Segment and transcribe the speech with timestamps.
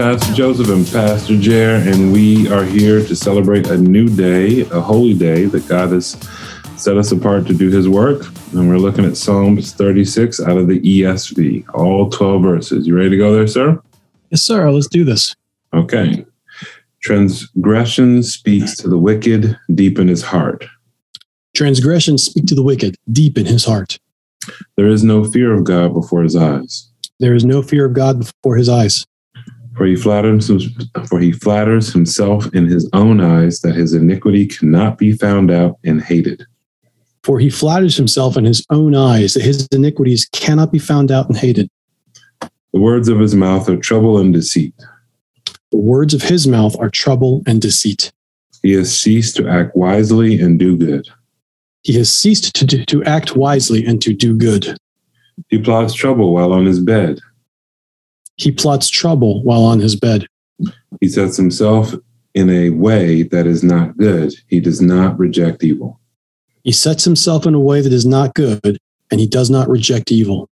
[0.00, 4.80] Pastor Joseph and Pastor Jer, and we are here to celebrate a new day, a
[4.80, 6.12] holy day that God has
[6.78, 8.22] set us apart to do his work.
[8.54, 12.86] And we're looking at Psalms 36 out of the ESV, all 12 verses.
[12.86, 13.78] You ready to go there, sir?
[14.30, 14.70] Yes, sir.
[14.70, 15.36] Let's do this.
[15.74, 16.24] Okay.
[17.02, 20.64] Transgression speaks to the wicked deep in his heart.
[21.54, 23.98] Transgression speak to the wicked deep in his heart.
[24.78, 26.90] There is no fear of God before his eyes.
[27.18, 29.04] There is no fear of God before his eyes.
[29.76, 30.50] For he flatters,
[31.08, 35.78] for he flatters himself in his own eyes that his iniquity cannot be found out
[35.84, 36.44] and hated.
[37.22, 41.28] For he flatters himself in his own eyes that his iniquities cannot be found out
[41.28, 41.68] and hated.
[42.72, 44.74] The words of his mouth are trouble and deceit.
[45.70, 48.12] The words of his mouth are trouble and deceit.
[48.62, 51.08] He has ceased to act wisely and do good.
[51.82, 54.76] He has ceased to, do, to act wisely and to do good.
[55.48, 57.20] He plots trouble while on his bed.
[58.40, 60.26] He plots trouble while on his bed.
[61.00, 61.94] He sets himself
[62.34, 64.32] in a way that is not good.
[64.48, 66.00] He does not reject evil.
[66.64, 68.78] He sets himself in a way that is not good,
[69.10, 70.48] and he does not reject evil.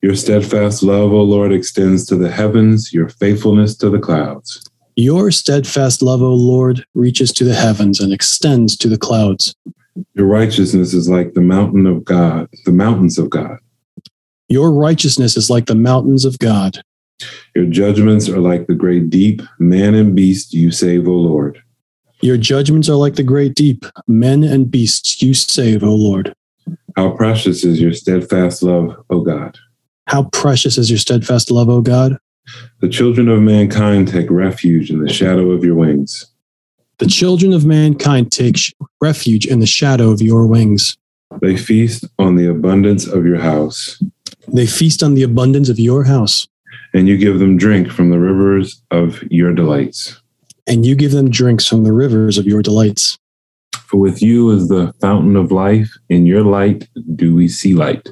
[0.00, 4.68] Your steadfast love, O Lord, extends to the heavens, your faithfulness to the clouds.
[4.96, 9.54] Your steadfast love, O Lord, reaches to the heavens and extends to the clouds.
[10.14, 13.58] Your righteousness is like the mountain of God, the mountains of God.
[14.48, 16.82] Your righteousness is like the mountains of God.
[17.54, 19.42] Your judgments are like the great deep.
[19.58, 21.62] Man and beast you save, O Lord.
[22.22, 23.84] Your judgments are like the great deep.
[24.06, 26.34] Men and beasts you save, O Lord.
[26.96, 29.58] How precious is your steadfast love, O God.
[30.06, 32.18] How precious is your steadfast love, O God.
[32.80, 36.26] The children of mankind take refuge in the shadow of your wings.
[36.98, 38.56] The children of mankind take
[39.00, 40.96] refuge in the shadow of your wings.
[41.40, 44.00] They feast on the abundance of your house.
[44.46, 46.46] They feast on the abundance of your house.
[46.94, 50.20] And you give them drink from the rivers of your delights.
[50.66, 53.18] And you give them drinks from the rivers of your delights.
[53.86, 55.90] For with you is the fountain of life.
[56.08, 58.08] In your light do we see light.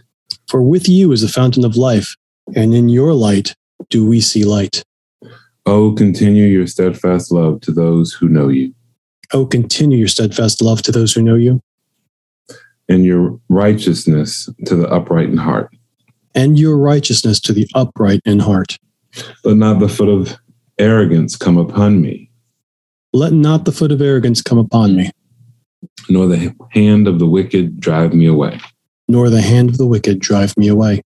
[0.48, 2.16] For with you is the fountain of life,
[2.56, 3.54] and in your light
[3.88, 4.82] do we see light.
[5.65, 8.75] Oh, continue your steadfast love to those who know you.
[9.32, 11.60] Oh, continue your steadfast love to those who know you.
[12.88, 15.71] And your righteousness to the upright in heart.
[16.35, 18.79] And your righteousness to the upright in heart.
[19.45, 20.37] Let not the foot of
[20.79, 22.31] arrogance come upon me.
[23.13, 25.11] Let not the foot of arrogance come upon me.
[26.09, 28.61] Nor the hand of the wicked drive me away.
[29.09, 31.03] Nor the hand of the wicked drive me away.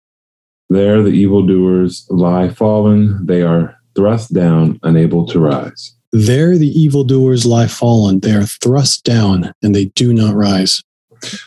[0.69, 3.25] There the evildoers lie fallen.
[3.25, 5.95] They are thrust down, unable to rise.
[6.11, 8.19] There the evildoers lie fallen.
[8.19, 10.83] They are thrust down, and they do not rise.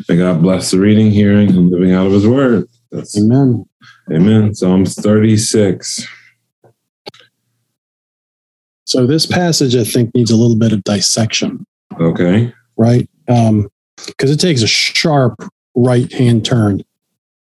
[0.09, 2.67] May God bless the reading, hearing, and living out of his word.
[2.91, 3.67] That's, amen.
[4.13, 4.55] Amen.
[4.55, 6.07] Psalms 36.
[8.85, 11.67] So this passage, I think, needs a little bit of dissection.
[12.01, 12.53] Okay.
[12.77, 13.09] Right?
[13.29, 13.69] Um,
[14.07, 15.43] because um, it takes a sharp
[15.75, 16.83] right hand turn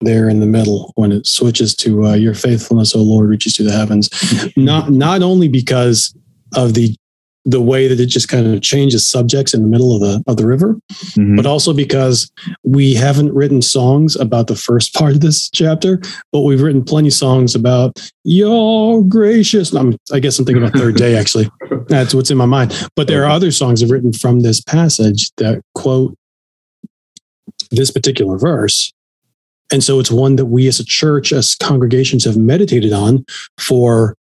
[0.01, 3.63] there in the middle when it switches to uh, your faithfulness, O Lord, reaches to
[3.63, 4.09] the heavens.
[4.57, 6.15] not not only because
[6.55, 6.95] of the
[7.45, 10.37] the way that it just kind of changes subjects in the middle of the of
[10.37, 11.35] the river, mm-hmm.
[11.35, 12.31] but also because
[12.63, 16.01] we haven't written songs about the first part of this chapter,
[16.31, 19.73] but we've written plenty of songs about your gracious.
[19.73, 21.49] I'm, I guess I'm thinking about third day actually.
[21.87, 22.89] That's what's in my mind.
[22.95, 26.15] But there are other songs I've written from this passage that quote
[27.71, 28.93] this particular verse.
[29.71, 33.25] And so it's one that we as a church, as congregations have meditated on
[33.57, 34.15] for,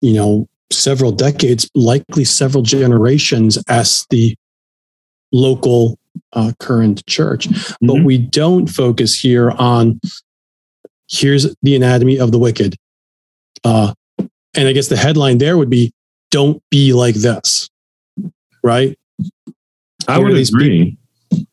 [0.00, 4.36] you know, several decades, likely several generations as the
[5.32, 5.98] local
[6.32, 7.48] uh, current church.
[7.48, 7.86] Mm-hmm.
[7.86, 10.00] But we don't focus here on
[11.08, 12.76] here's the anatomy of the wicked.
[13.64, 15.92] Uh, and I guess the headline there would be
[16.30, 17.68] don't be like this,
[18.62, 18.98] right?
[20.08, 20.96] I would agree.
[21.30, 21.46] People?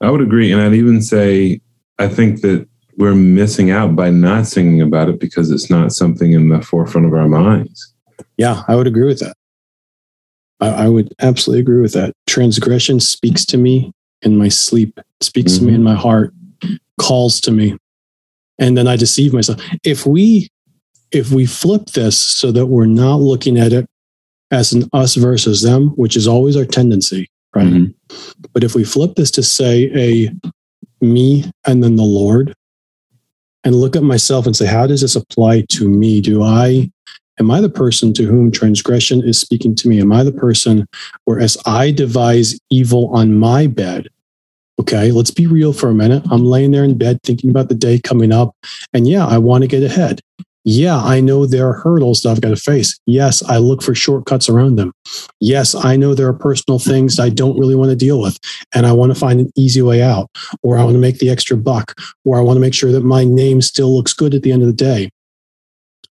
[0.00, 0.52] I would agree.
[0.52, 1.60] And I'd even say,
[1.98, 2.66] I think that
[2.96, 7.06] we're missing out by not singing about it because it's not something in the forefront
[7.06, 7.91] of our minds.
[8.36, 9.36] Yeah, I would agree with that.
[10.60, 12.14] I, I would absolutely agree with that.
[12.26, 13.92] Transgression speaks to me
[14.22, 15.66] in my sleep, speaks mm-hmm.
[15.66, 16.32] to me in my heart,
[17.00, 17.76] calls to me,
[18.58, 19.60] and then I deceive myself.
[19.84, 20.48] If we
[21.10, 23.86] if we flip this so that we're not looking at it
[24.50, 27.66] as an us versus them, which is always our tendency, right?
[27.66, 28.46] Mm-hmm.
[28.52, 30.30] But if we flip this to say a
[31.04, 32.54] me and then the Lord,
[33.64, 36.20] and look at myself and say, how does this apply to me?
[36.20, 36.90] Do I
[37.42, 40.00] Am I the person to whom transgression is speaking to me?
[40.00, 40.86] Am I the person
[41.24, 44.06] where, as I devise evil on my bed,
[44.78, 46.22] okay, let's be real for a minute.
[46.30, 48.54] I'm laying there in bed thinking about the day coming up.
[48.92, 50.20] And yeah, I want to get ahead.
[50.64, 52.96] Yeah, I know there are hurdles that I've got to face.
[53.06, 54.92] Yes, I look for shortcuts around them.
[55.40, 58.38] Yes, I know there are personal things I don't really want to deal with,
[58.72, 60.30] and I want to find an easy way out,
[60.62, 63.02] or I want to make the extra buck, or I want to make sure that
[63.02, 65.10] my name still looks good at the end of the day.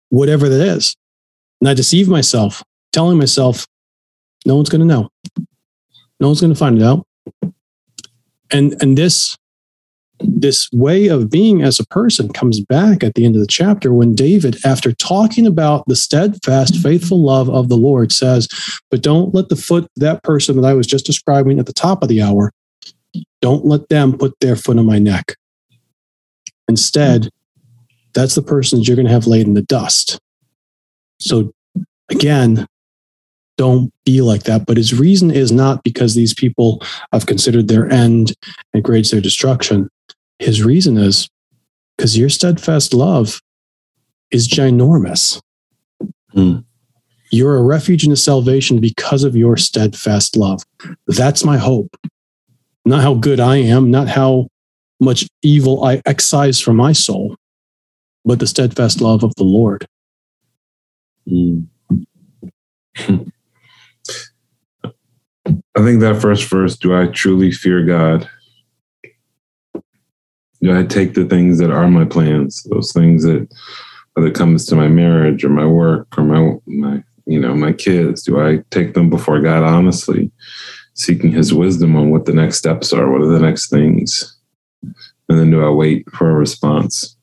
[0.07, 0.95] Whatever that is.
[1.61, 3.67] And I deceive myself, telling myself,
[4.45, 5.09] no one's going to know.
[6.19, 7.05] No one's going to find it out.
[8.51, 9.37] And and this
[10.19, 13.93] this way of being as a person comes back at the end of the chapter
[13.93, 18.47] when David, after talking about the steadfast, faithful love of the Lord, says,
[18.89, 22.01] But don't let the foot, that person that I was just describing at the top
[22.01, 22.51] of the hour,
[23.41, 25.35] don't let them put their foot on my neck.
[26.67, 27.29] Instead,
[28.13, 30.19] that's the person that you're going to have laid in the dust.
[31.19, 31.51] So
[32.09, 32.67] again,
[33.57, 34.65] don't be like that.
[34.65, 36.81] But his reason is not because these people
[37.11, 38.33] have considered their end
[38.73, 39.89] and grades their destruction.
[40.39, 41.29] His reason is
[41.97, 43.41] because your steadfast love
[44.31, 45.41] is ginormous.
[46.31, 46.59] Hmm.
[47.31, 50.63] You're a refuge and a salvation because of your steadfast love.
[51.07, 51.97] That's my hope.
[52.85, 54.47] Not how good I am, not how
[55.01, 57.35] much evil I excise from my soul,
[58.23, 59.85] but the steadfast love of the Lord.
[61.27, 61.67] Mm.
[65.77, 68.29] I think that first verse, do I truly fear God?
[70.61, 73.47] Do I take the things that are my plans, those things that
[74.13, 77.73] whether it comes to my marriage or my work or my my you know my
[77.73, 80.31] kids, do I take them before God honestly,
[80.95, 84.35] seeking his wisdom on what the next steps are, what are the next things?
[85.29, 87.16] And then do I wait for a response?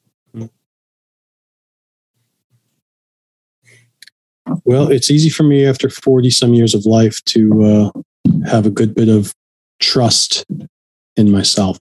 [4.64, 7.90] Well, it's easy for me after 40 some years of life to uh,
[8.46, 9.34] have a good bit of
[9.80, 10.44] trust
[11.16, 11.78] in myself.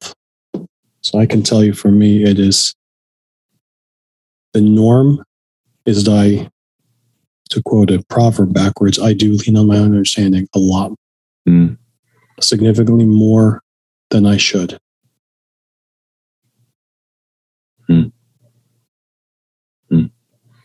[1.01, 2.75] So I can tell you for me, it is
[4.53, 5.23] the norm
[5.85, 6.49] is that I,
[7.49, 10.93] to quote a proverb backwards, I do lean on my own understanding a lot,
[11.47, 11.77] Mm.
[12.39, 13.61] significantly more
[14.09, 14.79] than I should.
[17.87, 18.03] Hmm.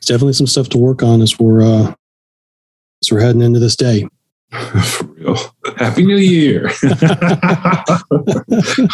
[0.09, 1.95] Definitely some stuff to work on as we're uh,
[3.03, 4.09] as we're heading into this day.
[4.83, 5.37] For real.
[5.77, 6.71] Happy New Year.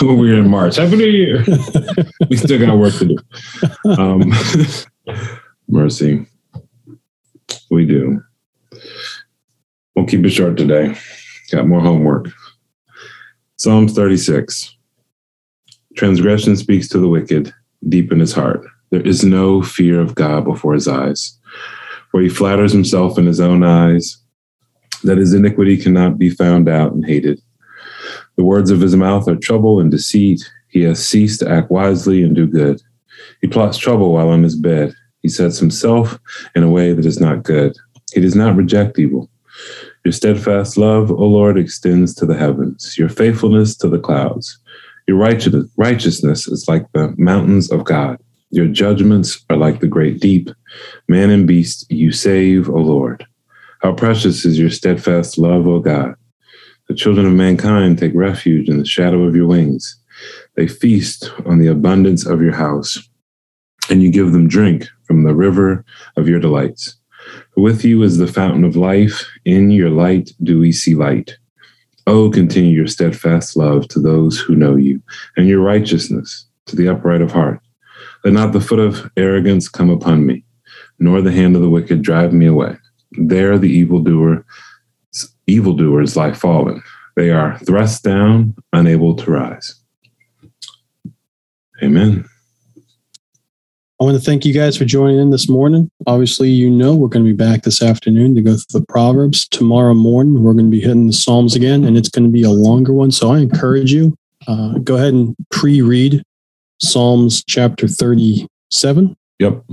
[0.03, 0.75] We're in March.
[0.75, 1.45] Happy New Year.
[2.29, 3.17] We still got work to do.
[3.97, 4.33] Um,
[5.69, 6.27] mercy.
[7.71, 8.21] We do.
[9.95, 10.97] We'll keep it short today.
[11.53, 12.33] Got more homework.
[13.57, 14.77] Psalms 36.
[15.97, 17.55] Transgression speaks to the wicked
[17.89, 18.67] deep in his heart.
[18.91, 21.39] There is no fear of God before his eyes,
[22.11, 24.19] for he flatters himself in his own eyes
[25.03, 27.41] that his iniquity cannot be found out and hated.
[28.37, 30.43] The words of his mouth are trouble and deceit.
[30.69, 32.81] He has ceased to act wisely and do good.
[33.41, 34.95] He plots trouble while on his bed.
[35.21, 36.19] He sets himself
[36.55, 37.77] in a way that is not good.
[38.13, 39.31] He does not reject evil.
[40.05, 44.59] Your steadfast love, O Lord, extends to the heavens, your faithfulness to the clouds.
[45.07, 48.19] Your righteousness is like the mountains of God.
[48.55, 50.49] Your judgments are like the great deep.
[51.09, 53.27] Man and beast you save, O Lord.
[53.83, 56.15] How precious is your steadfast love, O God.
[56.87, 59.99] The children of mankind take refuge in the shadow of your wings.
[60.55, 62.97] They feast on the abundance of your house,
[63.91, 65.85] and you give them drink from the river
[66.17, 66.95] of your delights.
[67.57, 69.29] With you is the fountain of life.
[69.45, 71.37] In your light do we see light.
[72.07, 75.03] Oh, continue your steadfast love to those who know you,
[75.37, 77.61] and your righteousness to the upright of heart.
[78.25, 80.45] Let not the foot of arrogance come upon me,
[80.99, 82.77] nor the hand of the wicked drive me away.
[83.13, 84.45] There the evildoer,
[85.47, 86.83] evildoers lie fallen.
[87.17, 89.75] They are thrust down, unable to rise.
[91.83, 92.25] Amen.
[94.01, 95.91] I want to thank you guys for joining in this morning.
[96.07, 99.47] Obviously, you know we're going to be back this afternoon to go through the Proverbs.
[99.49, 102.43] Tomorrow morning, we're going to be hitting the Psalms again, and it's going to be
[102.43, 103.13] a longer one.
[103.13, 104.17] So I encourage you,
[104.49, 106.25] uh, go ahead and pre read
[106.85, 109.17] Psalms chapter 37.
[109.39, 109.65] Yep.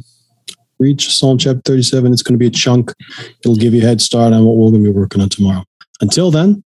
[0.79, 2.11] Read Psalm chapter 37.
[2.11, 2.93] It's going to be a chunk.
[3.43, 5.63] It'll give you a head start on what we're going to be working on tomorrow.
[5.99, 6.63] Until then,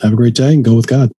[0.00, 1.12] have a great day and go with God.